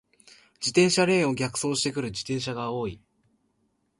[0.55, 2.99] 自転車レーンを逆走してくる自転車が多い。